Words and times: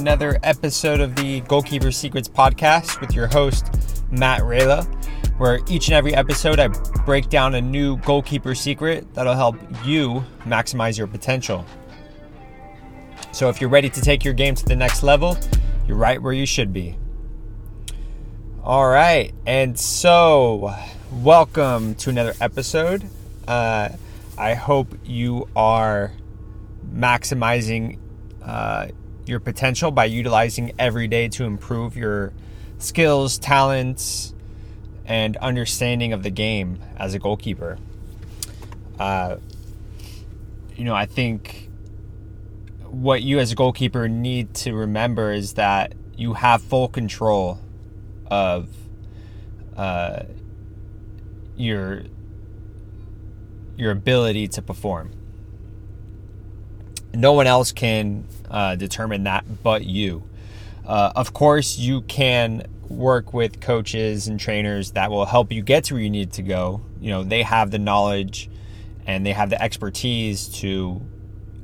another 0.00 0.38
episode 0.44 0.98
of 0.98 1.14
the 1.14 1.42
Goalkeeper 1.42 1.92
Secrets 1.92 2.26
podcast 2.26 3.02
with 3.02 3.12
your 3.12 3.26
host, 3.26 3.66
Matt 4.10 4.40
Rayla, 4.40 4.86
where 5.36 5.60
each 5.68 5.88
and 5.88 5.94
every 5.94 6.14
episode 6.14 6.58
I 6.58 6.68
break 7.04 7.28
down 7.28 7.54
a 7.54 7.60
new 7.60 7.98
goalkeeper 7.98 8.54
secret 8.54 9.12
that'll 9.12 9.34
help 9.34 9.56
you 9.84 10.24
maximize 10.44 10.96
your 10.96 11.06
potential. 11.06 11.66
So 13.32 13.50
if 13.50 13.60
you're 13.60 13.68
ready 13.68 13.90
to 13.90 14.00
take 14.00 14.24
your 14.24 14.32
game 14.32 14.54
to 14.54 14.64
the 14.64 14.74
next 14.74 15.02
level, 15.02 15.36
you're 15.86 15.98
right 15.98 16.20
where 16.20 16.32
you 16.32 16.46
should 16.46 16.72
be. 16.72 16.96
All 18.64 18.88
right, 18.88 19.34
and 19.44 19.78
so 19.78 20.74
welcome 21.12 21.94
to 21.96 22.08
another 22.08 22.32
episode. 22.40 23.04
Uh, 23.46 23.90
I 24.38 24.54
hope 24.54 24.94
you 25.04 25.46
are 25.54 26.12
maximizing 26.90 27.98
uh, 28.42 28.88
your 29.26 29.40
potential 29.40 29.90
by 29.90 30.06
utilizing 30.06 30.72
every 30.78 31.08
day 31.08 31.28
to 31.28 31.44
improve 31.44 31.96
your 31.96 32.32
skills, 32.78 33.38
talents, 33.38 34.34
and 35.04 35.36
understanding 35.38 36.12
of 36.12 36.22
the 36.22 36.30
game 36.30 36.80
as 36.96 37.14
a 37.14 37.18
goalkeeper. 37.18 37.78
Uh, 38.98 39.36
you 40.76 40.84
know, 40.84 40.94
I 40.94 41.06
think 41.06 41.68
what 42.84 43.22
you 43.22 43.38
as 43.38 43.52
a 43.52 43.54
goalkeeper 43.54 44.08
need 44.08 44.54
to 44.54 44.72
remember 44.74 45.32
is 45.32 45.54
that 45.54 45.94
you 46.16 46.34
have 46.34 46.62
full 46.62 46.88
control 46.88 47.58
of 48.30 48.68
uh, 49.76 50.24
your 51.56 52.02
your 53.76 53.90
ability 53.90 54.46
to 54.48 54.62
perform. 54.62 55.10
No 57.14 57.32
one 57.32 57.46
else 57.46 57.72
can 57.72 58.26
uh, 58.50 58.76
determine 58.76 59.24
that 59.24 59.44
but 59.62 59.84
you. 59.84 60.24
Uh, 60.86 61.12
of 61.14 61.32
course, 61.32 61.78
you 61.78 62.02
can 62.02 62.66
work 62.88 63.32
with 63.32 63.60
coaches 63.60 64.26
and 64.26 64.40
trainers 64.40 64.92
that 64.92 65.10
will 65.10 65.24
help 65.24 65.52
you 65.52 65.62
get 65.62 65.84
to 65.84 65.94
where 65.94 66.02
you 66.02 66.10
need 66.10 66.32
to 66.32 66.42
go. 66.42 66.80
You 67.00 67.10
know, 67.10 67.22
they 67.24 67.42
have 67.42 67.70
the 67.70 67.78
knowledge 67.78 68.50
and 69.06 69.24
they 69.24 69.32
have 69.32 69.50
the 69.50 69.62
expertise 69.62 70.48
to 70.60 71.00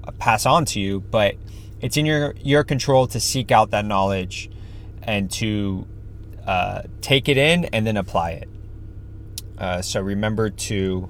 uh, 0.04 0.12
pass 0.12 0.46
on 0.46 0.64
to 0.66 0.80
you, 0.80 1.00
but 1.00 1.34
it's 1.80 1.96
in 1.96 2.06
your 2.06 2.34
your 2.40 2.64
control 2.64 3.06
to 3.08 3.20
seek 3.20 3.50
out 3.50 3.70
that 3.70 3.84
knowledge 3.84 4.50
and 5.02 5.30
to 5.30 5.86
uh, 6.46 6.82
take 7.00 7.28
it 7.28 7.36
in 7.36 7.66
and 7.66 7.86
then 7.86 7.96
apply 7.96 8.30
it. 8.32 8.48
Uh, 9.58 9.82
so 9.82 10.00
remember 10.00 10.50
to 10.50 11.08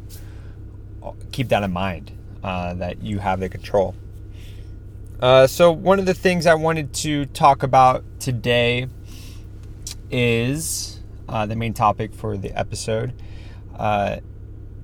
keep 1.32 1.48
that 1.48 1.62
in 1.62 1.72
mind 1.72 2.12
uh, 2.42 2.74
that 2.74 3.02
you 3.02 3.18
have 3.18 3.40
the 3.40 3.48
control. 3.48 3.94
Uh, 5.20 5.46
so, 5.46 5.72
one 5.72 5.98
of 5.98 6.04
the 6.04 6.12
things 6.12 6.46
I 6.46 6.54
wanted 6.54 6.92
to 6.94 7.24
talk 7.26 7.62
about 7.62 8.04
today 8.20 8.88
is 10.10 11.00
uh, 11.26 11.46
the 11.46 11.56
main 11.56 11.72
topic 11.72 12.14
for 12.14 12.36
the 12.36 12.52
episode 12.52 13.14
uh, 13.78 14.18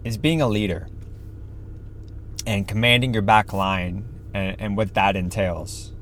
is 0.05 0.17
being 0.17 0.41
a 0.41 0.49
leader 0.49 0.89
and 2.47 2.67
commanding 2.67 3.13
your 3.13 3.23
back 3.23 3.53
line 3.53 4.07
and, 4.33 4.57
and 4.59 4.77
what 4.77 4.95
that 4.95 5.17
entails 5.17 5.93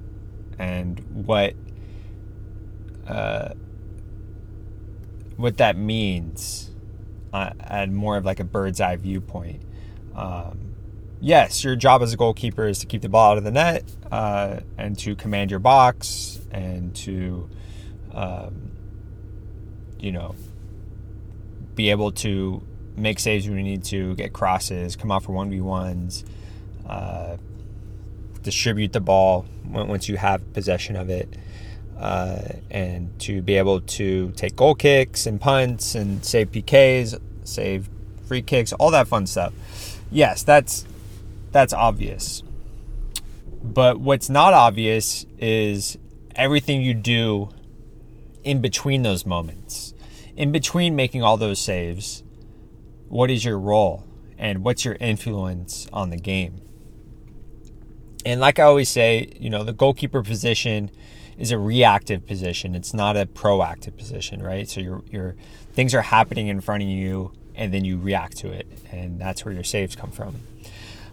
and 0.60 1.00
what 1.26 1.54
uh, 3.08 3.48
what 5.36 5.56
that 5.56 5.76
means 5.76 6.70
uh, 7.32 7.50
at 7.58 7.90
more 7.90 8.16
of 8.16 8.24
like 8.24 8.38
a 8.38 8.44
bird's 8.44 8.80
eye 8.80 8.94
viewpoint. 8.94 9.62
Um, 10.14 10.76
yes, 11.20 11.62
your 11.62 11.76
job 11.76 12.02
as 12.02 12.12
a 12.12 12.16
goalkeeper 12.16 12.66
is 12.66 12.78
to 12.80 12.86
keep 12.86 13.02
the 13.02 13.08
ball 13.08 13.32
out 13.32 13.38
of 13.38 13.44
the 13.44 13.50
net 13.50 13.84
uh, 14.10 14.60
and 14.78 14.98
to 14.98 15.14
command 15.14 15.50
your 15.50 15.60
box 15.60 16.40
and 16.50 16.94
to, 16.96 17.48
um, 18.12 18.72
you 19.98 20.12
know, 20.12 20.34
be 21.74 21.90
able 21.90 22.12
to 22.12 22.62
make 22.96 23.18
saves 23.18 23.48
when 23.48 23.56
you 23.58 23.62
need 23.62 23.84
to, 23.84 24.14
get 24.16 24.32
crosses, 24.32 24.96
come 24.96 25.10
out 25.10 25.22
for 25.22 25.32
1v1s, 25.32 26.24
uh, 26.88 27.36
distribute 28.42 28.92
the 28.92 29.00
ball 29.00 29.46
once 29.66 30.08
you 30.08 30.16
have 30.16 30.52
possession 30.52 30.96
of 30.96 31.10
it. 31.10 31.28
Uh, 31.98 32.40
and 32.70 33.18
to 33.20 33.42
be 33.42 33.56
able 33.56 33.82
to 33.82 34.30
take 34.32 34.56
goal 34.56 34.74
kicks 34.74 35.26
and 35.26 35.38
punts 35.38 35.94
and 35.94 36.24
save 36.24 36.50
PKs, 36.50 37.20
save 37.44 37.90
free 38.26 38.40
kicks, 38.40 38.72
all 38.74 38.90
that 38.90 39.06
fun 39.06 39.26
stuff. 39.26 39.52
Yes, 40.10 40.42
that's 40.42 40.86
that's 41.52 41.72
obvious. 41.72 42.42
But 43.62 44.00
what's 44.00 44.30
not 44.30 44.54
obvious 44.54 45.26
is 45.38 45.98
everything 46.34 46.82
you 46.82 46.94
do 46.94 47.50
in 48.42 48.60
between 48.60 49.02
those 49.02 49.26
moments. 49.26 49.94
In 50.36 50.52
between 50.52 50.96
making 50.96 51.22
all 51.22 51.36
those 51.36 51.58
saves, 51.58 52.22
what 53.08 53.30
is 53.30 53.44
your 53.44 53.58
role 53.58 54.04
and 54.38 54.64
what's 54.64 54.84
your 54.84 54.96
influence 55.00 55.86
on 55.92 56.10
the 56.10 56.16
game? 56.16 56.62
And 58.24 58.40
like 58.40 58.58
I 58.58 58.62
always 58.62 58.88
say, 58.88 59.32
you 59.38 59.50
know, 59.50 59.64
the 59.64 59.72
goalkeeper 59.72 60.22
position 60.22 60.90
is 61.38 61.50
a 61.50 61.58
reactive 61.58 62.26
position. 62.26 62.74
It's 62.74 62.92
not 62.92 63.16
a 63.16 63.26
proactive 63.26 63.96
position, 63.96 64.42
right? 64.42 64.68
So 64.68 64.80
your 64.80 65.02
your 65.10 65.36
things 65.72 65.94
are 65.94 66.02
happening 66.02 66.48
in 66.48 66.60
front 66.60 66.82
of 66.82 66.88
you 66.88 67.32
and 67.54 67.72
then 67.72 67.84
you 67.84 67.98
react 67.98 68.36
to 68.38 68.50
it, 68.50 68.66
and 68.90 69.18
that's 69.18 69.44
where 69.44 69.52
your 69.52 69.64
saves 69.64 69.96
come 69.96 70.10
from. 70.10 70.36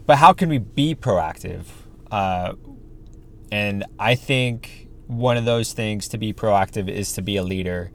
But 0.07 0.18
how 0.18 0.34
can 0.34 0.50
we 0.50 0.57
be 0.57 0.95
proactive? 0.95 1.66
Uh, 2.09 2.53
and 3.51 3.84
I 4.00 4.16
think 4.16 4.88
one 5.06 5.38
of 5.38 5.45
those 5.45 5.73
things 5.73 6.07
to 6.09 6.18
be 6.18 6.34
proactive 6.34 6.90
is 6.90 7.12
to 7.13 7.22
be 7.22 7.35
a 7.35 7.44
leader 7.44 7.91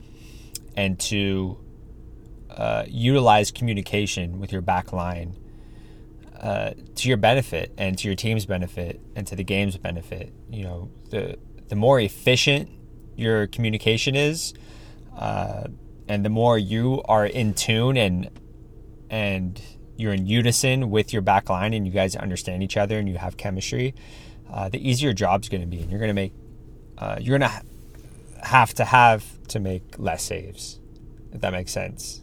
and 0.77 1.01
to 1.01 1.59
uh, 2.51 2.84
utilize 2.87 3.51
communication 3.51 4.39
with 4.39 4.53
your 4.53 4.61
back 4.61 4.93
line 4.93 5.39
uh, 6.39 6.72
to 6.97 7.09
your 7.09 7.17
benefit 7.17 7.72
and 7.78 7.97
to 7.99 8.09
your 8.09 8.15
team's 8.15 8.45
benefit 8.45 9.01
and 9.17 9.27
to 9.27 9.34
the 9.34 9.45
game's 9.45 9.78
benefit. 9.78 10.33
You 10.51 10.65
know, 10.65 10.91
the 11.11 11.39
the 11.69 11.77
more 11.77 11.99
efficient 11.99 12.69
your 13.17 13.47
communication 13.47 14.15
is, 14.15 14.53
uh, 15.17 15.65
and 16.09 16.25
the 16.25 16.28
more 16.28 16.59
you 16.59 17.03
are 17.06 17.25
in 17.25 17.55
tune 17.55 17.97
and 17.97 18.28
and 19.09 19.62
you're 19.97 20.12
in 20.12 20.26
unison 20.26 20.91
with 20.91 21.12
your 21.12 21.22
back 21.22 21.48
line 21.48 21.75
and 21.75 21.86
you 21.86 21.92
guys 21.92 22.16
understand 22.16 22.62
each 22.62 22.76
other 22.76 22.98
and 22.98 23.08
you 23.08 23.19
have 23.19 23.36
chemistry, 23.36 23.94
uh, 24.50 24.69
the 24.69 24.88
easier 24.88 25.12
job's 25.12 25.48
going 25.48 25.60
to 25.60 25.66
be, 25.66 25.80
and 25.80 25.91
you're 25.91 26.00
going 26.00 26.08
to 26.10 26.14
make 26.14 26.32
uh, 26.98 27.16
you're 27.20 27.38
going 27.38 27.50
to 27.50 28.47
have 28.47 28.75
to 28.75 28.84
have 28.84 29.25
to 29.48 29.58
make 29.58 29.98
less 29.98 30.22
saves, 30.22 30.78
if 31.32 31.41
that 31.41 31.53
makes 31.53 31.72
sense. 31.72 32.22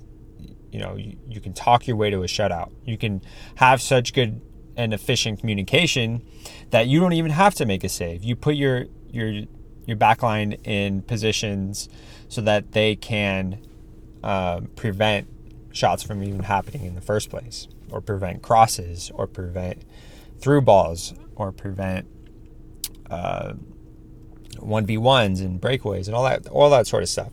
You 0.72 0.80
know, 0.80 0.96
you, 0.96 1.18
you 1.28 1.41
can 1.41 1.53
talk 1.53 1.88
your 1.88 1.97
way 1.97 2.09
to 2.12 2.22
a 2.22 2.28
shutout. 2.28 2.72
You 2.85 2.97
can 2.97 3.22
have 3.56 3.81
such 3.81 4.13
good 4.13 4.41
and 4.78 4.94
efficient 4.94 5.40
communication 5.40 6.25
that 6.69 6.88
you 6.88 7.00
don't 7.00 7.13
even 7.13 7.31
have 7.31 7.56
to 7.56 7.66
make 7.66 7.84
a 7.84 7.90
save. 7.90 8.24
You 8.24 8.36
put 8.36 8.56
your 8.56 8.86
your 9.09 9.44
your 9.86 9.97
backline 9.97 10.59
in 10.66 11.01
positions 11.01 11.90
so 12.28 12.41
that 12.41 12.74
they 12.74 12.96
can 12.96 13.59
uh, 14.24 14.62
prevent 14.75 15.28
shots 15.72 16.03
from 16.03 16.24
even 16.24 16.44
happening 16.44 16.85
in 16.85 16.96
the 16.96 17.02
first 17.02 17.30
place, 17.30 17.68
or 17.91 18.02
prevent 18.02 18.41
crosses, 18.41 19.12
or 19.13 19.28
prevent 19.28 19.84
through 20.40 20.62
balls, 20.62 21.13
or 21.35 21.52
prevent 21.52 22.07
uh, 23.10 23.54
one 24.60 24.86
v 24.86 24.98
ones 24.98 25.42
and 25.42 25.62
breakaways 25.62 26.07
and 26.07 26.16
all 26.16 26.24
that, 26.24 26.48
all 26.48 26.69
that 26.69 26.88
sort 26.88 27.04
of 27.04 27.10
stuff. 27.10 27.31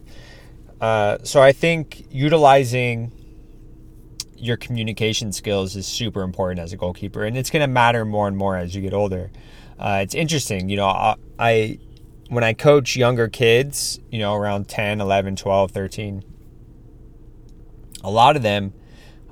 Uh, 0.81 1.19
so 1.23 1.41
I 1.41 1.53
think 1.53 2.07
utilizing 2.11 3.13
your 4.37 4.57
communication 4.57 5.33
skills 5.33 5.77
is 5.77 5.87
super 5.87 6.23
important 6.23 6.61
as 6.61 6.73
a 6.73 6.77
goalkeeper, 6.77 7.25
and 7.25 7.37
it's 7.37 7.51
going 7.51 7.63
to 7.63 7.67
matter 7.67 8.05
more 8.05 8.29
and 8.29 8.37
more 8.37 8.57
as 8.57 8.75
you 8.75 8.83
get 8.83 8.93
older. 8.93 9.31
Uh, 9.79 10.01
it's 10.03 10.15
interesting, 10.15 10.69
you 10.69 10.77
know, 10.77 10.87
I, 10.87 11.17
I 11.39 11.79
when 12.29 12.43
I 12.43 12.53
coach 12.55 12.97
younger 12.97 13.29
kids, 13.29 14.01
you 14.11 14.19
know, 14.19 14.35
around 14.35 14.69
10, 14.69 15.01
11, 15.01 15.37
12, 15.37 15.71
13, 15.71 16.25
a 18.07 18.11
lot 18.11 18.37
of 18.37 18.43
them, 18.43 18.73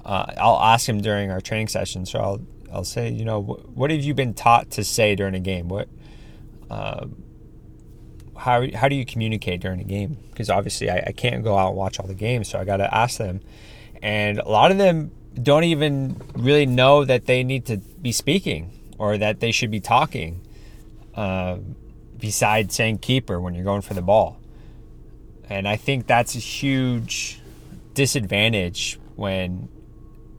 uh, 0.05 0.27
I'll 0.37 0.61
ask 0.61 0.87
them 0.87 1.01
during 1.01 1.31
our 1.31 1.41
training 1.41 1.69
session. 1.69 2.05
So 2.07 2.19
I'll, 2.19 2.41
I'll 2.73 2.85
say, 2.85 3.09
you 3.09 3.25
know, 3.25 3.39
what, 3.39 3.69
what 3.71 3.91
have 3.91 4.03
you 4.03 4.15
been 4.15 4.35
taught 4.35 4.73
to 4.73 4.85
say 4.85 5.15
during 5.15 5.35
a 5.35 5.41
game? 5.41 5.69
What, 5.69 5.89
uh, 6.71 7.07
how, 8.37 8.67
how 8.75 8.89
do 8.89 8.97
you 8.97 9.07
communicate 9.07 9.61
during 9.61 9.81
a 9.81 9.85
game? 9.85 10.19
Because 10.31 10.51
obviously 10.51 10.91
I, 10.91 11.05
I 11.07 11.13
can't 11.13 11.45
go 11.45 11.57
out 11.57 11.69
and 11.69 11.77
watch 11.77 12.01
all 12.01 12.07
the 12.07 12.15
games. 12.15 12.49
So 12.49 12.59
I 12.59 12.65
got 12.65 12.79
to 12.79 12.95
ask 12.95 13.19
them. 13.19 13.41
And 14.03 14.39
a 14.39 14.49
lot 14.49 14.71
of 14.71 14.79
them 14.79 15.13
don't 15.41 15.65
even 15.65 16.21
really 16.35 16.67
know 16.67 17.05
that 17.05 17.27
they 17.27 17.45
need 17.45 17.67
to 17.67 17.79
be 17.79 18.13
speaking 18.13 18.71
or 18.99 19.17
that 19.19 19.41
they 19.41 19.53
should 19.53 19.71
be 19.71 19.81
talking. 19.81 20.41
Uh, 21.15 21.59
besides 22.19 22.75
saying 22.75 22.97
keeper 22.99 23.39
when 23.39 23.55
you're 23.55 23.65
going 23.65 23.83
for 23.83 23.95
the 23.95 24.03
ball. 24.03 24.41
And 25.49 25.69
I 25.69 25.77
think 25.77 26.07
that's 26.07 26.35
a 26.35 26.39
huge 26.39 27.39
disadvantage 27.95 28.99
when 29.17 29.69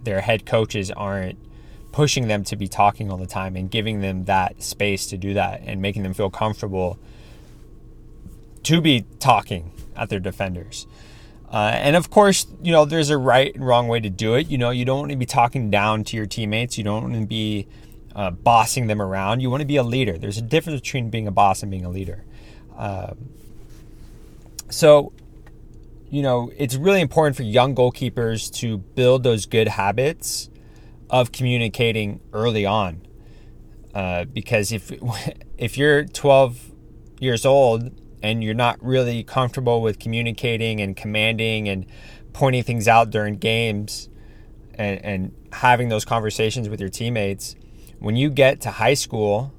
their 0.03 0.21
head 0.21 0.45
coaches 0.45 0.91
aren't 0.91 1.39
pushing 1.91 2.27
them 2.27 2.43
to 2.43 2.55
be 2.55 2.67
talking 2.67 3.09
all 3.09 3.17
the 3.17 3.25
time 3.25 3.55
and 3.55 3.71
giving 3.71 4.01
them 4.01 4.25
that 4.25 4.61
space 4.61 5.07
to 5.07 5.17
do 5.17 5.33
that 5.33 5.61
and 5.65 5.81
making 5.81 6.03
them 6.03 6.13
feel 6.13 6.29
comfortable 6.29 6.99
to 8.63 8.81
be 8.81 9.05
talking 9.19 9.71
at 9.95 10.09
their 10.09 10.19
defenders. 10.19 10.87
Uh, 11.49 11.71
and 11.73 11.95
of 11.95 12.09
course, 12.09 12.47
you 12.61 12.71
know, 12.71 12.83
there's 12.83 13.09
a 13.09 13.17
right 13.17 13.55
and 13.55 13.65
wrong 13.65 13.87
way 13.87 13.99
to 13.99 14.09
do 14.09 14.35
it. 14.35 14.49
You 14.49 14.57
know, 14.57 14.71
you 14.71 14.83
don't 14.83 14.99
want 14.99 15.11
to 15.11 15.17
be 15.17 15.25
talking 15.25 15.69
down 15.69 16.03
to 16.05 16.17
your 16.17 16.25
teammates. 16.25 16.77
You 16.77 16.83
don't 16.83 17.03
want 17.03 17.15
to 17.15 17.25
be 17.25 17.67
uh, 18.15 18.31
bossing 18.31 18.87
them 18.87 19.01
around. 19.01 19.39
You 19.39 19.49
want 19.49 19.61
to 19.61 19.67
be 19.67 19.77
a 19.77 19.83
leader. 19.83 20.17
There's 20.17 20.37
a 20.37 20.41
difference 20.41 20.81
between 20.81 21.09
being 21.09 21.27
a 21.27 21.31
boss 21.31 21.61
and 21.61 21.71
being 21.71 21.85
a 21.85 21.89
leader. 21.89 22.25
Um, 22.75 23.29
so, 24.69 25.13
you 26.09 26.21
know, 26.21 26.51
it's 26.57 26.75
really 26.75 27.01
important 27.01 27.35
for 27.35 27.43
young 27.43 27.75
goalkeepers 27.75 28.53
to 28.55 28.77
build 28.77 29.23
those 29.23 29.45
good 29.45 29.67
habits 29.67 30.49
of 31.09 31.31
communicating 31.31 32.19
early 32.33 32.65
on. 32.65 33.05
Uh, 33.93 34.25
because 34.25 34.71
if 34.71 34.91
if 35.57 35.77
you're 35.77 36.05
12 36.05 36.71
years 37.19 37.45
old 37.45 37.91
and 38.21 38.43
you're 38.43 38.53
not 38.53 38.83
really 38.83 39.23
comfortable 39.23 39.81
with 39.81 39.99
communicating 39.99 40.81
and 40.81 40.95
commanding 40.97 41.69
and 41.69 41.85
pointing 42.33 42.63
things 42.63 42.87
out 42.87 43.09
during 43.09 43.35
games 43.35 44.09
and, 44.73 45.03
and 45.05 45.35
having 45.53 45.89
those 45.89 46.03
conversations 46.03 46.67
with 46.67 46.79
your 46.79 46.89
teammates, 46.89 47.55
when 47.99 48.15
you 48.15 48.29
get 48.29 48.59
to 48.61 48.71
high 48.71 48.93
school 48.93 49.53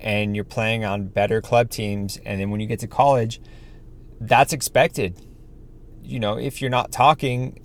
and 0.00 0.34
you're 0.34 0.44
playing 0.44 0.84
on 0.84 1.08
better 1.08 1.42
club 1.42 1.70
teams, 1.70 2.18
and 2.24 2.40
then 2.40 2.50
when 2.50 2.60
you 2.60 2.66
get 2.66 2.78
to 2.80 2.86
college, 2.86 3.40
that's 4.20 4.52
expected. 4.52 5.20
You 6.08 6.20
know, 6.20 6.38
if 6.38 6.62
you're 6.62 6.70
not 6.70 6.90
talking, 6.90 7.60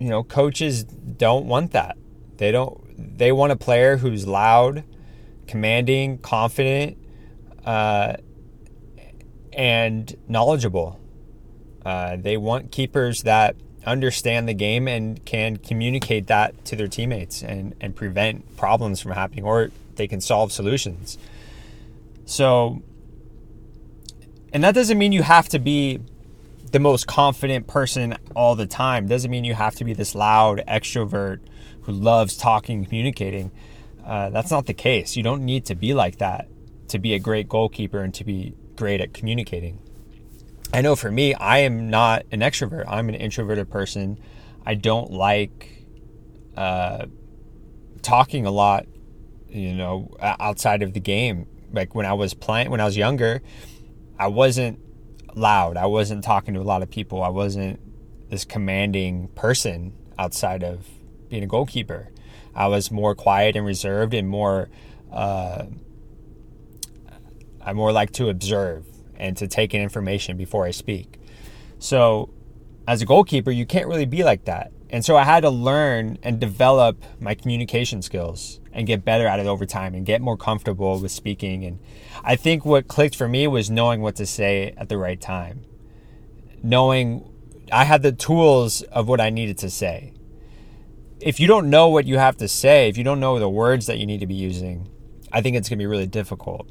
you 0.00 0.08
know, 0.08 0.24
coaches 0.24 0.82
don't 0.82 1.46
want 1.46 1.70
that. 1.70 1.96
They 2.36 2.50
don't. 2.50 3.16
They 3.16 3.30
want 3.30 3.52
a 3.52 3.56
player 3.56 3.96
who's 3.96 4.26
loud, 4.26 4.82
commanding, 5.46 6.18
confident, 6.18 6.98
uh, 7.64 8.14
and 9.52 10.16
knowledgeable. 10.26 10.98
Uh, 11.86 12.16
they 12.16 12.36
want 12.36 12.72
keepers 12.72 13.22
that 13.22 13.54
understand 13.86 14.48
the 14.48 14.54
game 14.54 14.88
and 14.88 15.24
can 15.24 15.58
communicate 15.58 16.26
that 16.26 16.64
to 16.64 16.74
their 16.74 16.88
teammates 16.88 17.44
and, 17.44 17.72
and 17.80 17.94
prevent 17.94 18.56
problems 18.56 19.00
from 19.00 19.12
happening, 19.12 19.44
or 19.44 19.70
they 19.94 20.08
can 20.08 20.20
solve 20.20 20.50
solutions. 20.50 21.18
So, 22.24 22.82
and 24.52 24.64
that 24.64 24.74
doesn't 24.74 24.98
mean 24.98 25.12
you 25.12 25.22
have 25.22 25.48
to 25.50 25.60
be 25.60 26.00
the 26.70 26.80
most 26.80 27.06
confident 27.06 27.66
person 27.66 28.16
all 28.34 28.54
the 28.54 28.66
time. 28.66 29.06
Doesn't 29.06 29.30
mean 29.30 29.44
you 29.44 29.54
have 29.54 29.74
to 29.76 29.84
be 29.84 29.92
this 29.92 30.14
loud 30.14 30.62
extrovert 30.68 31.40
who 31.82 31.92
loves 31.92 32.36
talking, 32.36 32.84
communicating. 32.84 33.50
Uh, 34.04 34.30
that's 34.30 34.50
not 34.50 34.66
the 34.66 34.74
case. 34.74 35.16
You 35.16 35.22
don't 35.22 35.44
need 35.44 35.66
to 35.66 35.74
be 35.74 35.94
like 35.94 36.18
that 36.18 36.48
to 36.88 36.98
be 36.98 37.14
a 37.14 37.18
great 37.18 37.48
goalkeeper 37.48 38.00
and 38.00 38.14
to 38.14 38.24
be 38.24 38.54
great 38.76 39.00
at 39.00 39.12
communicating. 39.12 39.78
I 40.72 40.82
know 40.82 40.96
for 40.96 41.10
me, 41.10 41.34
I 41.34 41.58
am 41.58 41.88
not 41.88 42.24
an 42.30 42.40
extrovert. 42.40 42.84
I'm 42.86 43.08
an 43.08 43.14
introverted 43.14 43.70
person. 43.70 44.18
I 44.66 44.74
don't 44.74 45.10
like 45.10 45.86
uh, 46.56 47.06
talking 48.02 48.46
a 48.46 48.50
lot, 48.50 48.86
you 49.48 49.74
know, 49.74 50.16
outside 50.20 50.82
of 50.82 50.92
the 50.92 51.00
game. 51.00 51.46
Like 51.72 51.94
when 51.94 52.06
I 52.06 52.14
was 52.14 52.34
playing, 52.34 52.70
when 52.70 52.80
I 52.80 52.84
was 52.84 52.96
younger, 52.96 53.42
I 54.18 54.28
wasn't 54.28 54.80
loud. 55.38 55.76
I 55.76 55.86
wasn't 55.86 56.24
talking 56.24 56.54
to 56.54 56.60
a 56.60 56.62
lot 56.62 56.82
of 56.82 56.90
people. 56.90 57.22
I 57.22 57.28
wasn't 57.28 57.80
this 58.30 58.44
commanding 58.44 59.28
person 59.28 59.92
outside 60.18 60.62
of 60.62 60.86
being 61.28 61.42
a 61.42 61.46
goalkeeper. 61.46 62.10
I 62.54 62.66
was 62.66 62.90
more 62.90 63.14
quiet 63.14 63.56
and 63.56 63.64
reserved 63.64 64.14
and 64.14 64.28
more. 64.28 64.68
Uh, 65.12 65.66
I 67.64 67.72
more 67.72 67.92
like 67.92 68.12
to 68.12 68.28
observe 68.28 68.86
and 69.16 69.36
to 69.36 69.46
take 69.46 69.74
in 69.74 69.80
information 69.80 70.36
before 70.36 70.64
I 70.64 70.70
speak. 70.70 71.20
So, 71.78 72.30
as 72.86 73.02
a 73.02 73.06
goalkeeper, 73.06 73.50
you 73.50 73.66
can't 73.66 73.86
really 73.86 74.06
be 74.06 74.24
like 74.24 74.46
that. 74.46 74.72
And 74.90 75.04
so 75.04 75.16
I 75.16 75.24
had 75.24 75.40
to 75.40 75.50
learn 75.50 76.18
and 76.22 76.40
develop 76.40 77.02
my 77.20 77.34
communication 77.34 78.00
skills 78.00 78.60
and 78.72 78.86
get 78.86 79.04
better 79.04 79.26
at 79.26 79.38
it 79.38 79.46
over 79.46 79.66
time 79.66 79.94
and 79.94 80.06
get 80.06 80.20
more 80.20 80.36
comfortable 80.36 80.98
with 80.98 81.10
speaking. 81.10 81.64
And 81.64 81.78
I 82.24 82.36
think 82.36 82.64
what 82.64 82.88
clicked 82.88 83.16
for 83.16 83.28
me 83.28 83.46
was 83.46 83.70
knowing 83.70 84.00
what 84.00 84.16
to 84.16 84.26
say 84.26 84.72
at 84.76 84.88
the 84.88 84.96
right 84.96 85.20
time. 85.20 85.64
Knowing 86.62 87.30
I 87.70 87.84
had 87.84 88.02
the 88.02 88.12
tools 88.12 88.82
of 88.82 89.08
what 89.08 89.20
I 89.20 89.30
needed 89.30 89.58
to 89.58 89.70
say 89.70 90.14
if 91.20 91.40
you 91.40 91.46
don't 91.46 91.68
know 91.68 91.88
what 91.88 92.06
you 92.06 92.18
have 92.18 92.36
to 92.36 92.48
say, 92.48 92.88
if 92.88 92.96
you 92.96 93.04
don't 93.04 93.20
know 93.20 93.38
the 93.38 93.48
words 93.48 93.86
that 93.86 93.98
you 93.98 94.06
need 94.06 94.20
to 94.20 94.26
be 94.26 94.34
using, 94.34 94.88
I 95.32 95.40
think 95.40 95.56
it's 95.56 95.68
going 95.68 95.78
to 95.78 95.82
be 95.82 95.86
really 95.86 96.06
difficult, 96.06 96.68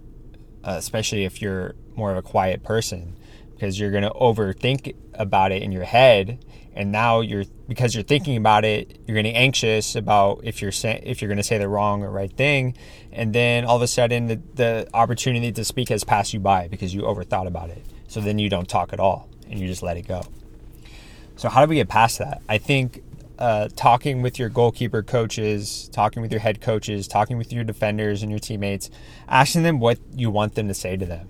uh, 0.63 0.75
especially 0.77 1.25
if 1.25 1.41
you're 1.41 1.75
more 1.95 2.11
of 2.11 2.17
a 2.17 2.21
quiet 2.21 2.63
person, 2.63 3.17
because 3.53 3.79
you're 3.79 3.91
going 3.91 4.03
to 4.03 4.11
overthink 4.11 4.95
about 5.13 5.51
it 5.51 5.61
in 5.61 5.71
your 5.71 5.83
head, 5.83 6.43
and 6.77 6.91
now 6.91 7.21
you're 7.21 7.43
because 7.67 7.95
you're 7.95 8.03
thinking 8.03 8.37
about 8.37 8.63
it, 8.63 8.99
you're 9.07 9.15
getting 9.15 9.35
anxious 9.35 9.95
about 9.95 10.41
if 10.43 10.61
you're 10.61 10.71
if 10.83 11.21
you're 11.21 11.27
going 11.27 11.37
to 11.37 11.43
say 11.43 11.57
the 11.57 11.67
wrong 11.67 12.03
or 12.03 12.11
right 12.11 12.31
thing, 12.31 12.77
and 13.11 13.33
then 13.33 13.65
all 13.65 13.75
of 13.75 13.81
a 13.81 13.87
sudden 13.87 14.27
the, 14.27 14.39
the 14.53 14.87
opportunity 14.93 15.51
to 15.51 15.65
speak 15.65 15.89
has 15.89 16.03
passed 16.03 16.33
you 16.33 16.39
by 16.39 16.67
because 16.67 16.93
you 16.93 17.01
overthought 17.01 17.47
about 17.47 17.71
it. 17.71 17.83
So 18.07 18.21
then 18.21 18.37
you 18.37 18.47
don't 18.47 18.69
talk 18.69 18.93
at 18.93 18.99
all, 18.99 19.27
and 19.49 19.59
you 19.59 19.67
just 19.67 19.81
let 19.81 19.97
it 19.97 20.07
go. 20.07 20.21
So 21.35 21.49
how 21.49 21.65
do 21.65 21.69
we 21.69 21.75
get 21.75 21.89
past 21.89 22.19
that? 22.19 22.41
I 22.47 22.59
think 22.59 23.03
uh, 23.39 23.69
talking 23.75 24.21
with 24.21 24.37
your 24.37 24.49
goalkeeper 24.49 25.01
coaches, 25.01 25.89
talking 25.91 26.21
with 26.21 26.31
your 26.31 26.41
head 26.41 26.61
coaches, 26.61 27.07
talking 27.07 27.37
with 27.37 27.51
your 27.51 27.63
defenders 27.63 28.21
and 28.21 28.31
your 28.31 28.39
teammates, 28.39 28.89
asking 29.27 29.63
them 29.63 29.79
what 29.79 29.97
you 30.15 30.29
want 30.29 30.53
them 30.55 30.67
to 30.67 30.73
say 30.73 30.95
to 30.95 31.05
them. 31.05 31.29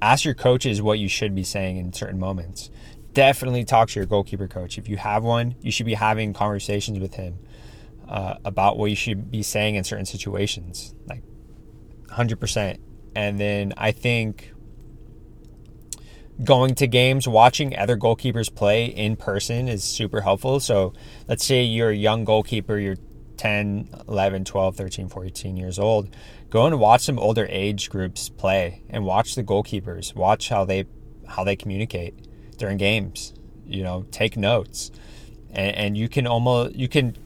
Ask 0.00 0.24
your 0.24 0.34
coaches 0.34 0.80
what 0.80 1.00
you 1.00 1.08
should 1.08 1.34
be 1.34 1.42
saying 1.42 1.76
in 1.76 1.92
certain 1.92 2.20
moments. 2.20 2.70
Definitely 3.12 3.64
talk 3.64 3.88
to 3.90 4.00
your 4.00 4.06
goalkeeper 4.06 4.48
coach. 4.48 4.78
If 4.78 4.88
you 4.88 4.96
have 4.96 5.24
one, 5.24 5.54
you 5.60 5.70
should 5.72 5.86
be 5.86 5.94
having 5.94 6.32
conversations 6.32 6.98
with 6.98 7.14
him 7.14 7.38
uh, 8.08 8.34
about 8.44 8.78
what 8.78 8.90
you 8.90 8.96
should 8.96 9.30
be 9.30 9.42
saying 9.42 9.74
in 9.74 9.84
certain 9.84 10.06
situations, 10.06 10.94
like 11.06 11.22
100%. 12.06 12.78
And 13.14 13.38
then 13.40 13.74
I 13.76 13.92
think 13.92 14.52
going 16.44 16.74
to 16.76 16.86
games, 16.86 17.26
watching 17.26 17.76
other 17.76 17.96
goalkeepers 17.96 18.54
play 18.54 18.86
in 18.86 19.16
person 19.16 19.68
is 19.68 19.82
super 19.82 20.20
helpful. 20.20 20.60
So 20.60 20.92
let's 21.26 21.44
say 21.44 21.62
you're 21.62 21.90
a 21.90 21.96
young 21.96 22.24
goalkeeper, 22.24 22.78
you're 22.78 22.96
10, 23.36 23.90
11, 24.08 24.44
12, 24.44 24.76
13, 24.76 25.08
14 25.08 25.56
years 25.56 25.78
old. 25.78 26.14
Go 26.50 26.66
and 26.66 26.78
watch 26.78 27.02
some 27.02 27.18
older 27.18 27.46
age 27.48 27.88
groups 27.88 28.28
play 28.28 28.82
and 28.90 29.04
watch 29.04 29.34
the 29.34 29.44
goalkeepers. 29.44 30.14
Watch 30.14 30.48
how 30.48 30.64
they 30.64 30.84
how 31.26 31.44
they 31.44 31.56
communicate 31.56 32.14
during 32.58 32.76
games. 32.76 33.32
You 33.66 33.82
know, 33.82 34.06
take 34.10 34.36
notes. 34.36 34.90
And, 35.50 35.76
and 35.76 35.98
you 35.98 36.08
can 36.08 36.26
almost 36.26 36.74
you 36.76 36.88
can 36.88 37.16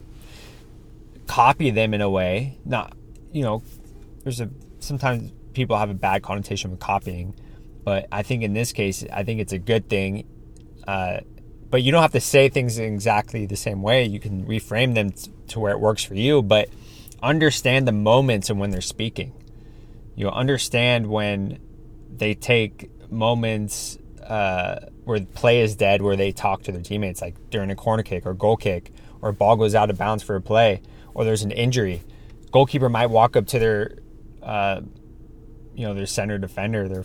copy 1.27 1.69
them 1.69 1.93
in 1.93 2.01
a 2.01 2.09
way. 2.09 2.57
Not 2.65 2.95
you 3.31 3.43
know, 3.43 3.61
there's 4.23 4.39
a 4.39 4.49
sometimes 4.79 5.31
people 5.53 5.77
have 5.77 5.89
a 5.89 5.95
bad 5.95 6.23
connotation 6.23 6.71
with 6.71 6.79
copying 6.79 7.35
but 7.83 8.07
I 8.11 8.23
think 8.23 8.43
in 8.43 8.53
this 8.53 8.71
case, 8.71 9.03
I 9.11 9.23
think 9.23 9.39
it's 9.39 9.53
a 9.53 9.59
good 9.59 9.89
thing. 9.89 10.25
Uh, 10.87 11.19
but 11.69 11.81
you 11.83 11.91
don't 11.91 12.01
have 12.01 12.11
to 12.13 12.21
say 12.21 12.49
things 12.49 12.77
exactly 12.77 13.45
the 13.45 13.55
same 13.55 13.81
way. 13.81 14.05
You 14.05 14.19
can 14.19 14.45
reframe 14.45 14.93
them 14.93 15.11
t- 15.11 15.31
to 15.49 15.59
where 15.59 15.71
it 15.73 15.79
works 15.79 16.03
for 16.03 16.15
you, 16.15 16.41
but 16.41 16.69
understand 17.21 17.87
the 17.87 17.91
moments 17.91 18.49
and 18.49 18.59
when 18.59 18.69
they're 18.69 18.81
speaking. 18.81 19.33
You 20.15 20.29
understand 20.29 21.07
when 21.07 21.59
they 22.15 22.35
take 22.35 22.89
moments 23.11 23.97
uh, 24.27 24.87
where 25.03 25.19
play 25.21 25.61
is 25.61 25.75
dead, 25.75 26.01
where 26.01 26.15
they 26.15 26.31
talk 26.31 26.63
to 26.63 26.71
their 26.71 26.81
teammates, 26.81 27.21
like 27.21 27.35
during 27.49 27.69
a 27.69 27.75
corner 27.75 28.03
kick 28.03 28.25
or 28.25 28.33
goal 28.33 28.57
kick, 28.57 28.91
or 29.21 29.29
a 29.29 29.33
ball 29.33 29.55
goes 29.55 29.75
out 29.75 29.89
of 29.89 29.97
bounds 29.97 30.23
for 30.23 30.35
a 30.35 30.41
play, 30.41 30.81
or 31.13 31.23
there's 31.23 31.43
an 31.43 31.51
injury. 31.51 32.01
Goalkeeper 32.51 32.89
might 32.89 33.07
walk 33.07 33.35
up 33.35 33.47
to 33.47 33.59
their, 33.59 33.97
uh, 34.41 34.81
you 35.75 35.85
know, 35.85 35.93
their 35.93 36.05
center 36.05 36.37
defender, 36.37 36.87
their 36.87 37.03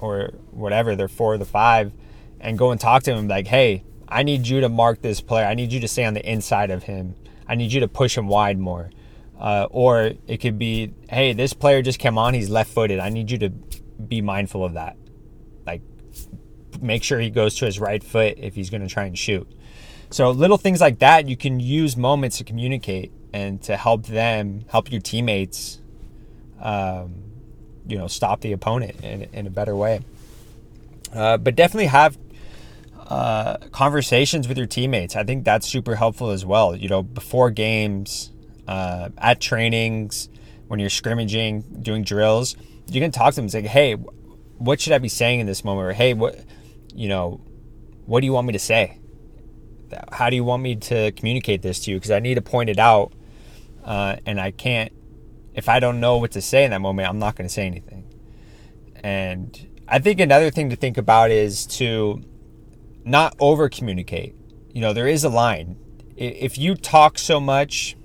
or 0.00 0.30
whatever, 0.50 0.94
they're 0.94 1.08
four 1.08 1.34
or 1.34 1.38
the 1.38 1.44
five, 1.44 1.92
and 2.40 2.56
go 2.56 2.70
and 2.70 2.80
talk 2.80 3.02
to 3.04 3.12
him 3.12 3.28
like, 3.28 3.46
hey, 3.46 3.84
I 4.08 4.22
need 4.22 4.46
you 4.46 4.60
to 4.60 4.68
mark 4.68 5.02
this 5.02 5.20
player. 5.20 5.44
I 5.44 5.54
need 5.54 5.72
you 5.72 5.80
to 5.80 5.88
stay 5.88 6.04
on 6.04 6.14
the 6.14 6.30
inside 6.30 6.70
of 6.70 6.84
him. 6.84 7.14
I 7.46 7.54
need 7.54 7.72
you 7.72 7.80
to 7.80 7.88
push 7.88 8.16
him 8.16 8.28
wide 8.28 8.58
more. 8.58 8.90
Uh, 9.38 9.66
or 9.70 10.12
it 10.26 10.38
could 10.38 10.58
be, 10.58 10.92
hey, 11.08 11.32
this 11.32 11.52
player 11.52 11.82
just 11.82 11.98
came 11.98 12.18
on. 12.18 12.34
He's 12.34 12.50
left 12.50 12.72
footed. 12.72 12.98
I 12.98 13.08
need 13.08 13.30
you 13.30 13.38
to 13.38 13.50
be 13.50 14.20
mindful 14.20 14.64
of 14.64 14.74
that. 14.74 14.96
Make 16.80 17.02
sure 17.02 17.18
he 17.18 17.30
goes 17.30 17.54
to 17.56 17.66
his 17.66 17.78
right 17.78 18.02
foot 18.02 18.34
if 18.38 18.54
he's 18.54 18.70
going 18.70 18.82
to 18.82 18.88
try 18.88 19.04
and 19.04 19.18
shoot. 19.18 19.48
So, 20.10 20.30
little 20.30 20.56
things 20.56 20.80
like 20.80 21.00
that, 21.00 21.28
you 21.28 21.36
can 21.36 21.60
use 21.60 21.96
moments 21.96 22.38
to 22.38 22.44
communicate 22.44 23.12
and 23.32 23.60
to 23.62 23.76
help 23.76 24.06
them, 24.06 24.64
help 24.68 24.90
your 24.90 25.00
teammates 25.00 25.80
um, 26.60 27.28
you 27.86 27.96
know 27.96 28.06
stop 28.06 28.40
the 28.40 28.52
opponent 28.52 29.02
in, 29.02 29.22
in 29.32 29.46
a 29.46 29.50
better 29.50 29.74
way. 29.74 30.00
Uh, 31.12 31.38
but 31.38 31.56
definitely 31.56 31.86
have 31.86 32.18
uh, 33.08 33.56
conversations 33.72 34.46
with 34.46 34.58
your 34.58 34.66
teammates. 34.66 35.16
I 35.16 35.24
think 35.24 35.44
that's 35.44 35.66
super 35.66 35.96
helpful 35.96 36.30
as 36.30 36.44
well. 36.44 36.76
You 36.76 36.88
know, 36.88 37.02
before 37.02 37.50
games, 37.50 38.30
uh, 38.66 39.08
at 39.16 39.40
trainings, 39.40 40.28
when 40.66 40.78
you're 40.78 40.90
scrimmaging, 40.90 41.82
doing 41.82 42.04
drills, 42.04 42.56
you 42.86 43.00
can 43.00 43.10
talk 43.10 43.30
to 43.30 43.36
them 43.36 43.44
and 43.44 43.52
say, 43.52 43.62
hey, 43.62 43.94
what 43.94 44.80
should 44.82 44.92
I 44.92 44.98
be 44.98 45.08
saying 45.08 45.40
in 45.40 45.46
this 45.46 45.64
moment? 45.64 45.88
Or 45.88 45.92
hey, 45.94 46.12
what, 46.12 46.38
you 46.98 47.08
know, 47.08 47.40
what 48.06 48.20
do 48.20 48.26
you 48.26 48.32
want 48.32 48.48
me 48.48 48.52
to 48.54 48.58
say? 48.58 48.98
How 50.10 50.30
do 50.30 50.36
you 50.36 50.42
want 50.42 50.64
me 50.64 50.74
to 50.74 51.12
communicate 51.12 51.62
this 51.62 51.78
to 51.84 51.92
you? 51.92 51.96
Because 51.96 52.10
I 52.10 52.18
need 52.18 52.34
to 52.34 52.42
point 52.42 52.70
it 52.70 52.78
out, 52.80 53.12
uh, 53.84 54.16
and 54.26 54.40
I 54.40 54.50
can't. 54.50 54.92
If 55.54 55.68
I 55.68 55.78
don't 55.78 56.00
know 56.00 56.16
what 56.16 56.32
to 56.32 56.42
say 56.42 56.64
in 56.64 56.72
that 56.72 56.80
moment, 56.80 57.08
I'm 57.08 57.20
not 57.20 57.36
going 57.36 57.46
to 57.46 57.54
say 57.54 57.66
anything. 57.66 58.04
And 58.96 59.80
I 59.86 60.00
think 60.00 60.18
another 60.18 60.50
thing 60.50 60.70
to 60.70 60.76
think 60.76 60.98
about 60.98 61.30
is 61.30 61.66
to 61.78 62.20
not 63.04 63.36
over 63.38 63.68
communicate. 63.68 64.34
You 64.74 64.80
know, 64.80 64.92
there 64.92 65.06
is 65.06 65.22
a 65.22 65.28
line. 65.28 65.76
If 66.16 66.58
you 66.58 66.74
talk 66.74 67.16
so 67.16 67.38
much 67.38 67.96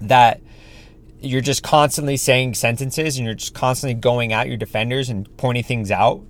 that 0.00 0.40
you're 1.20 1.40
just 1.40 1.62
constantly 1.62 2.16
saying 2.16 2.54
sentences 2.54 3.18
and 3.18 3.24
you're 3.24 3.36
just 3.36 3.54
constantly 3.54 3.94
going 3.94 4.32
at 4.32 4.48
your 4.48 4.56
defenders 4.56 5.08
and 5.08 5.34
pointing 5.36 5.62
things 5.62 5.92
out, 5.92 6.24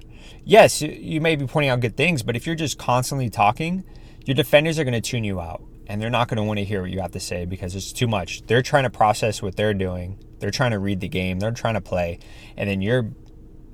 yes, 0.47 0.81
you 0.81 1.21
may 1.21 1.37
be 1.37 1.47
pointing 1.47 1.69
out 1.69 1.81
good 1.81 1.97
things, 1.97 2.23
but 2.23 2.37
if 2.37 2.47
you're 2.47 2.57
just 2.57 2.79
constantly 2.79 3.29
talking, 3.29 3.85
your 4.25 4.35
defenders 4.35 4.79
are 4.79 4.85
going 4.85 4.95
to 4.95 5.01
tune 5.01 5.25
you 5.25 5.41
out 5.41 5.63
and 5.87 6.01
they're 6.01 6.09
not 6.09 6.29
going 6.29 6.39
to 6.39 6.43
want 6.43 6.59
to 6.59 6.65
hear 6.65 6.81
what 6.81 6.91
you 6.91 7.01
have 7.01 7.11
to 7.13 7.21
say 7.21 7.45
because 7.45 7.75
it's 7.75 7.93
too 7.93 8.07
much. 8.07 8.47
They're 8.47 8.63
trying 8.63 8.85
to 8.85 8.91
process 8.91 9.43
what 9.43 9.57
they're 9.57 9.75
doing. 9.75 10.19
They're 10.39 10.51
trying 10.51 10.71
to 10.71 10.79
read 10.79 11.01
the 11.01 11.09
game. 11.09 11.41
They're 11.41 11.51
trying 11.51 11.75
to 11.75 11.81
play. 11.81 12.19
And 12.57 12.71
then 12.71 12.81
you're 12.81 13.11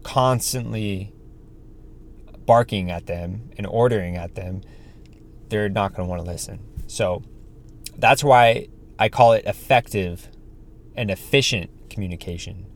constantly 0.02 1.12
barking 2.44 2.90
at 2.90 3.06
them 3.06 3.50
and 3.56 3.66
ordering 3.66 4.16
at 4.16 4.34
them. 4.34 4.62
They're 5.48 5.68
not 5.68 5.94
going 5.94 6.06
to 6.06 6.10
want 6.10 6.24
to 6.24 6.30
listen. 6.30 6.60
So 6.86 7.22
that's 7.96 8.24
why 8.24 8.68
I 8.98 9.08
call 9.08 9.32
it 9.32 9.44
effective 9.44 10.28
and 10.96 11.10
efficient 11.10 11.90
communication. 11.90 12.66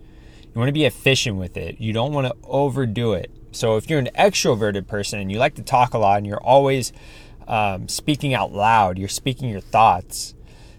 You 0.42 0.58
want 0.58 0.68
to 0.68 0.72
be 0.72 0.84
efficient 0.84 1.36
with 1.36 1.56
it. 1.56 1.80
You 1.80 1.92
don't 1.92 2.12
want 2.12 2.26
to 2.26 2.34
overdo 2.44 3.12
it. 3.12 3.30
So 3.56 3.76
if 3.76 3.88
you're 3.88 3.98
an 3.98 4.10
extroverted 4.16 4.86
person 4.86 5.18
and 5.18 5.32
you 5.32 5.38
like 5.38 5.54
to 5.54 5.62
talk 5.62 5.94
a 5.94 5.98
lot 5.98 6.18
and 6.18 6.26
you're 6.26 6.42
always 6.42 6.92
um, 7.48 7.88
speaking 7.88 8.34
out 8.34 8.52
loud, 8.52 8.98
you're 8.98 9.08
speaking 9.08 9.48
your 9.48 9.60
thoughts, 9.60 10.34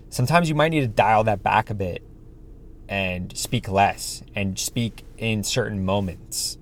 sometimes 0.09 0.47
you 0.47 0.55
might 0.55 0.69
need 0.69 0.81
to 0.81 0.87
dial 0.87 1.23
that 1.25 1.41
back 1.41 1.69
a 1.69 1.73
bit 1.73 2.03
and 2.87 3.35
speak 3.35 3.67
less 3.67 4.23
and 4.35 4.57
speak 4.57 5.03
in 5.17 5.43
certain 5.43 5.83
moments. 5.83 6.57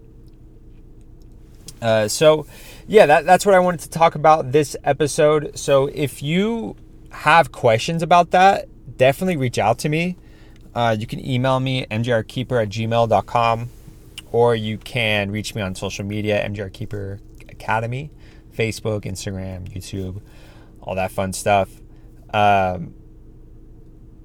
Uh, 1.81 2.07
so, 2.07 2.47
yeah, 2.87 3.05
that, 3.05 3.25
that's 3.25 3.45
what 3.45 3.53
I 3.53 3.59
wanted 3.59 3.81
to 3.81 3.89
talk 3.89 4.15
about 4.15 4.51
this 4.53 4.75
episode. 4.83 5.57
So, 5.59 5.87
if 5.87 6.23
you 6.23 6.75
have 7.11 7.51
questions 7.51 8.01
about 8.01 8.31
that, 8.31 8.67
definitely 8.97 9.37
reach 9.37 9.59
out 9.59 9.77
to 9.79 9.89
me. 9.89 10.17
Uh, 10.73 10.95
you 10.97 11.05
can 11.05 11.23
email 11.23 11.59
me, 11.59 11.85
mjrkeeper 11.91 12.61
at 12.61 12.69
gmail.com, 12.69 13.69
or 14.35 14.53
you 14.53 14.77
can 14.77 15.31
reach 15.31 15.55
me 15.55 15.61
on 15.61 15.73
social 15.73 16.03
media, 16.03 16.45
mjrkeeper 16.45 17.21
academy, 17.47 18.11
Facebook, 18.53 19.03
Instagram, 19.03 19.65
YouTube, 19.73 20.21
all 20.81 20.93
that 20.95 21.09
fun 21.09 21.31
stuff. 21.31 21.69
Um, 22.33 22.95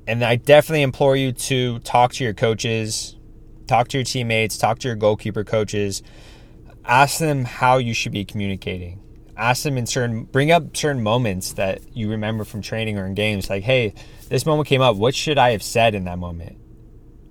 and 0.09 0.25
I 0.25 0.35
definitely 0.35 0.83
implore 0.83 1.15
you 1.15 1.31
to 1.31 1.79
talk 1.79 2.13
to 2.15 2.25
your 2.25 2.35
coaches, 2.35 3.15
talk 3.69 3.87
to 3.89 3.99
your 3.99 4.05
teammates, 4.05 4.59
talk 4.59 4.81
to 4.81 4.89
your 4.89 4.97
goalkeeper 4.97 5.45
coaches, 5.45 6.03
ask 6.85 7.21
them 7.21 7.45
how 7.45 7.77
you 7.77 7.95
should 7.95 8.11
be 8.11 8.25
communicating. 8.25 9.01
Ask 9.37 9.63
them 9.63 9.79
in 9.79 9.87
certain 9.87 10.25
bring 10.25 10.51
up 10.51 10.77
certain 10.77 11.05
moments 11.05 11.53
that 11.53 11.97
you 11.97 12.11
remember 12.11 12.43
from 12.43 12.63
training 12.63 12.99
or 12.99 13.07
in 13.07 13.15
games 13.15 13.49
like 13.49 13.63
hey 13.63 13.95
this 14.29 14.45
moment 14.45 14.69
came 14.69 14.83
up. 14.83 14.97
What 14.97 15.15
should 15.15 15.39
i 15.39 15.53
have 15.53 15.63
said 15.63 15.95
in 15.95 16.05
that 16.05 16.19
moment 16.19 16.60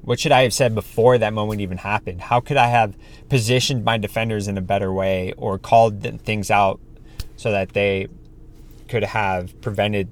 what 0.09 0.19
should 0.19 0.31
i 0.31 0.41
have 0.41 0.53
said 0.53 0.73
before 0.73 1.17
that 1.19 1.33
moment 1.33 1.61
even 1.61 1.77
happened 1.77 2.19
how 2.19 2.39
could 2.39 2.57
i 2.57 2.67
have 2.67 2.97
positioned 3.29 3.85
my 3.85 3.97
defenders 3.97 4.47
in 4.47 4.57
a 4.57 4.61
better 4.61 4.91
way 4.91 5.33
or 5.37 5.59
called 5.59 6.01
things 6.23 6.49
out 6.49 6.79
so 7.35 7.51
that 7.51 7.69
they 7.73 8.07
could 8.87 9.03
have 9.03 9.59
prevented 9.61 10.09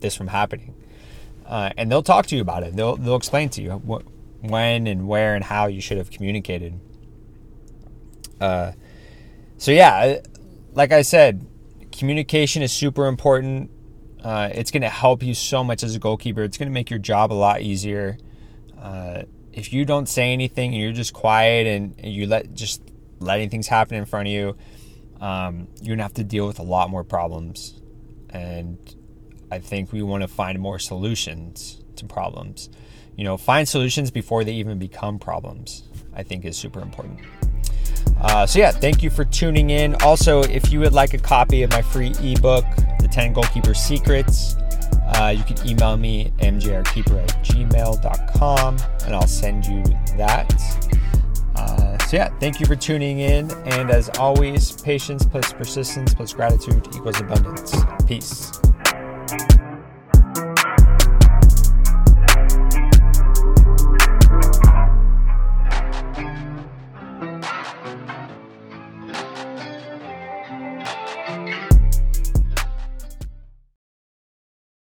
this 0.00 0.16
from 0.16 0.28
happening 0.28 0.74
uh, 1.46 1.68
and 1.76 1.92
they'll 1.92 2.02
talk 2.02 2.24
to 2.26 2.34
you 2.34 2.40
about 2.40 2.62
it 2.62 2.74
they'll, 2.74 2.96
they'll 2.96 3.16
explain 3.16 3.50
to 3.50 3.60
you 3.60 3.72
what, 3.72 4.02
when 4.40 4.86
and 4.86 5.06
where 5.06 5.34
and 5.34 5.44
how 5.44 5.66
you 5.66 5.80
should 5.80 5.98
have 5.98 6.10
communicated 6.10 6.80
uh, 8.40 8.72
so 9.58 9.70
yeah 9.70 10.20
like 10.74 10.92
I 10.92 11.02
said, 11.02 11.46
communication 11.92 12.62
is 12.62 12.72
super 12.72 13.06
important. 13.06 13.70
Uh, 14.22 14.50
it's 14.52 14.70
going 14.70 14.82
to 14.82 14.88
help 14.88 15.22
you 15.22 15.34
so 15.34 15.62
much 15.62 15.82
as 15.82 15.94
a 15.94 15.98
goalkeeper. 15.98 16.42
It's 16.42 16.58
going 16.58 16.68
to 16.68 16.72
make 16.72 16.90
your 16.90 16.98
job 16.98 17.32
a 17.32 17.34
lot 17.34 17.62
easier. 17.62 18.18
Uh, 18.84 19.22
if 19.54 19.72
you 19.72 19.86
don't 19.86 20.08
say 20.08 20.32
anything 20.32 20.74
and 20.74 20.82
you're 20.82 20.92
just 20.92 21.14
quiet 21.14 21.66
and, 21.66 21.94
you 22.04 22.26
let 22.26 22.52
just 22.52 22.82
letting 23.18 23.48
things 23.48 23.66
happen 23.66 23.96
in 23.96 24.04
front 24.04 24.28
of 24.28 24.32
you, 24.32 24.56
um, 25.20 25.68
you're 25.80 25.96
to 25.96 26.02
have 26.02 26.12
to 26.12 26.24
deal 26.24 26.46
with 26.46 26.58
a 26.58 26.62
lot 26.62 26.90
more 26.90 27.02
problems. 27.02 27.80
And 28.28 28.78
I 29.50 29.58
think 29.58 29.90
we 29.90 30.02
want 30.02 30.22
to 30.22 30.28
find 30.28 30.58
more 30.58 30.78
solutions 30.78 31.82
to 31.96 32.04
problems. 32.04 32.68
You 33.16 33.24
know, 33.24 33.38
find 33.38 33.66
solutions 33.66 34.10
before 34.10 34.44
they 34.44 34.52
even 34.52 34.78
become 34.78 35.18
problems, 35.18 35.88
I 36.14 36.22
think 36.22 36.44
is 36.44 36.58
super 36.58 36.82
important. 36.82 37.20
Uh, 38.18 38.46
so, 38.46 38.58
yeah, 38.58 38.70
thank 38.70 39.02
you 39.02 39.10
for 39.10 39.24
tuning 39.24 39.70
in. 39.70 39.94
Also, 40.02 40.42
if 40.44 40.72
you 40.72 40.80
would 40.80 40.92
like 40.92 41.14
a 41.14 41.18
copy 41.18 41.62
of 41.62 41.70
my 41.70 41.82
free 41.82 42.12
ebook, 42.22 42.64
The 43.00 43.08
10 43.10 43.32
Goalkeeper 43.32 43.74
Secrets, 43.74 44.56
uh, 45.16 45.34
you 45.36 45.44
can 45.44 45.66
email 45.68 45.96
me, 45.96 46.32
mjrkeeper 46.38 47.22
at 47.22 47.44
gmail.com, 47.44 48.76
and 49.04 49.14
I'll 49.14 49.26
send 49.26 49.66
you 49.66 49.82
that. 50.16 50.52
Uh, 51.54 51.98
so, 52.06 52.16
yeah, 52.16 52.28
thank 52.40 52.60
you 52.60 52.66
for 52.66 52.76
tuning 52.76 53.20
in. 53.20 53.50
And 53.66 53.90
as 53.90 54.08
always, 54.18 54.72
patience 54.72 55.24
plus 55.24 55.52
persistence 55.52 56.14
plus 56.14 56.32
gratitude 56.32 56.88
equals 56.94 57.20
abundance. 57.20 57.74
Peace. 58.06 58.52